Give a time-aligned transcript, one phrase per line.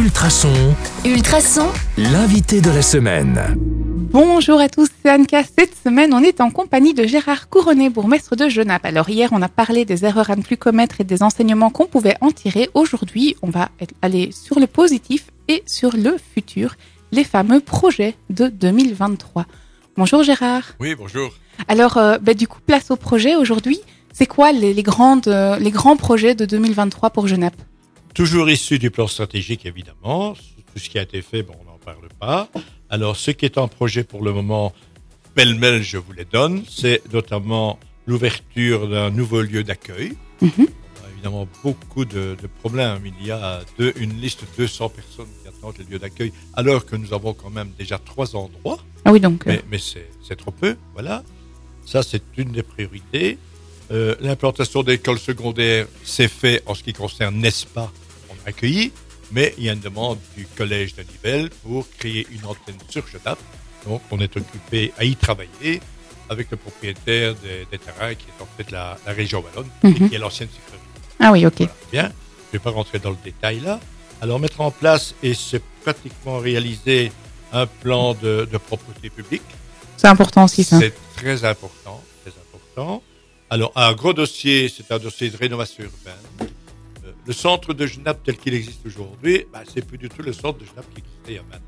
[0.00, 0.74] Ultrason,
[1.04, 1.68] Ultrason,
[1.98, 3.38] l'invité de la semaine.
[3.58, 5.42] Bonjour à tous, c'est Anka.
[5.42, 8.86] Cette semaine, on est en compagnie de Gérard Couronné, bourgmestre de Genappe.
[8.86, 11.84] Alors hier, on a parlé des erreurs à ne plus commettre et des enseignements qu'on
[11.84, 12.70] pouvait en tirer.
[12.72, 13.68] Aujourd'hui, on va
[14.00, 16.76] aller sur le positif et sur le futur,
[17.12, 19.44] les fameux projets de 2023.
[19.98, 20.62] Bonjour Gérard.
[20.80, 21.30] Oui, bonjour.
[21.68, 23.78] Alors, euh, ben, du coup, place au projet aujourd'hui.
[24.14, 27.60] C'est quoi les, les grandes, euh, les grands projets de 2023 pour Genappe
[28.14, 30.34] Toujours issu du plan stratégique, évidemment.
[30.34, 32.48] Tout ce qui a été fait, bon, on n'en parle pas.
[32.88, 34.72] Alors, ce qui est en projet pour le moment,
[35.34, 40.12] pêle-mêle, je vous les donne, c'est notamment l'ouverture d'un nouveau lieu d'accueil.
[40.42, 40.50] Mhm.
[40.58, 43.00] On a évidemment beaucoup de, de problèmes.
[43.20, 46.84] Il y a deux- une liste de 200 personnes qui attendent le lieu d'accueil, alors
[46.86, 48.78] que nous avons quand même déjà trois endroits.
[49.04, 49.46] Ah oui, donc.
[49.46, 51.22] euh, Mais, mais c'est trop peu, voilà.
[51.86, 53.38] Ça, c'est une des priorités.
[53.92, 57.90] Euh, L'implantation d'écoles secondaires, c'est fait en ce qui concerne NESPA, on a
[58.46, 58.92] accueilli,
[59.32, 63.06] mais il y a une demande du collège de Nivelles pour créer une antenne sur
[63.06, 63.38] Genappe.
[63.86, 65.80] Donc, on est occupé à y travailler
[66.28, 70.06] avec le propriétaire des, des terrains qui est en fait la, la région Wallonne Mhm.
[70.06, 70.78] et qui est l'ancienne sucrerie.
[71.18, 71.54] Ah oui, ok.
[71.58, 71.72] Voilà.
[71.92, 73.80] Bien, je ne vais pas rentrer dans le détail là.
[74.22, 77.10] Alors mettre en place, et c'est pratiquement réalisé,
[77.52, 79.42] un plan de, de propreté publique.
[79.96, 80.78] C'est important aussi, ça.
[80.78, 83.02] C'est très important, très important.
[83.48, 86.49] Alors un gros dossier, c'est un dossier de rénovation urbaine.
[87.30, 90.58] Le centre de Genappe tel qu'il existe aujourd'hui, bah, c'est plus du tout le centre
[90.58, 91.60] de Genappe qui existait il y a maintenant.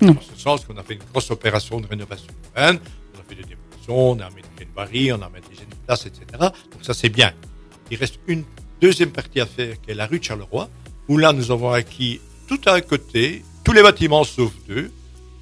[0.00, 0.12] Non.
[0.14, 2.80] Dans ce sens qu'on a fait une grosse opération de rénovation urbaine,
[3.14, 6.06] on a fait des démolitions, on a aménagé une barrière, on a aménagé une place,
[6.06, 6.22] etc.
[6.38, 7.34] Donc ça c'est bien.
[7.90, 8.44] Il reste une
[8.80, 10.70] deuxième partie à faire qui est la rue de Charleroi,
[11.08, 14.90] où là nous avons acquis tout à un côté, tous les bâtiments sauf deux,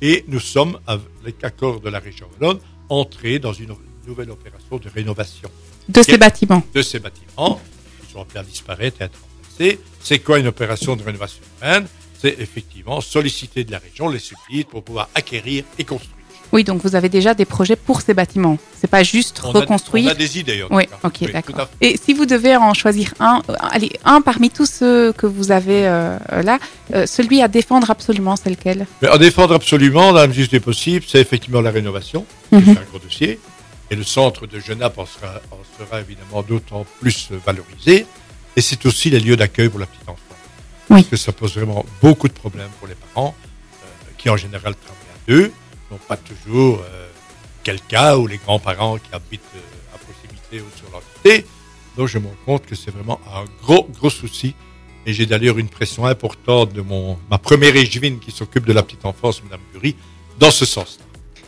[0.03, 3.77] et nous sommes, avec l'accord de la région Wallonne, entrés dans une
[4.09, 5.49] nouvelle opération de rénovation
[5.89, 6.65] De ces bâtiments.
[6.75, 7.61] de ces bâtiments
[8.05, 9.21] qui sont appelés à disparaître et à être
[10.03, 11.87] C'est quoi une opération de rénovation urbaine
[12.21, 16.15] C'est effectivement solliciter de la région les subsides pour pouvoir acquérir et construire.
[16.51, 18.57] Oui, donc vous avez déjà des projets pour ces bâtiments.
[18.81, 20.07] C'est pas juste On a- reconstruire.
[20.07, 20.63] on a des idées.
[20.63, 20.99] en Oui, tout cas.
[21.05, 21.69] ok, Oui, d'accord.
[21.83, 25.51] Et si vous devez en choisir un, euh, allez, un parmi tous ceux que vous
[25.53, 26.59] avez euh, là,
[26.95, 28.87] euh, celui à défendre absolument, c'est lequel?
[29.03, 32.63] Mais à défendre absolument, dans la mesure du possible, c'est effectivement la rénovation, Mhm.
[32.65, 33.39] c'est un gros dossier.
[33.91, 38.07] Et le centre de Genappe en sera, en sera évidemment d'autant plus valorisé.
[38.59, 40.19] Et c'est aussi les lieux d'accueil pour la petite enfance.
[40.91, 41.03] Oui.
[41.03, 43.33] Parce que ça pose vraiment beaucoup de problèmes pour les parents,
[43.85, 43.87] euh,
[44.19, 45.53] qui en général travaillent à deux,
[45.93, 47.07] n'ont pas toujours euh,
[47.63, 51.47] quelqu'un ou les grands-parents qui habitent euh, à proximité ou sur l'entité.
[51.97, 54.57] Donc je me rends compte que c'est vraiment un gros, gros souci.
[55.07, 58.83] Et j'ai d'ailleurs une pression importante de mon, ma première échevine qui s'occupe de la
[58.83, 59.95] petite enfance, Madame Curie,
[60.41, 60.99] dans ce sens.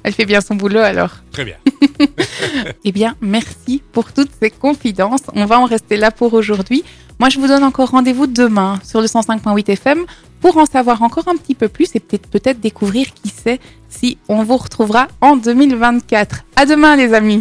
[0.04, 1.10] Elle fait bien son boulot alors.
[1.32, 1.56] Très bien.
[2.84, 5.22] Eh bien, merci pour toutes ces confidences.
[5.34, 6.84] On va en rester là pour aujourd'hui.
[7.18, 10.04] Moi, je vous donne encore rendez-vous demain sur le 105.8 FM
[10.40, 14.42] pour en savoir encore un petit peu plus et peut-être découvrir qui sait si on
[14.42, 16.44] vous retrouvera en 2024.
[16.56, 17.38] À demain, les amis.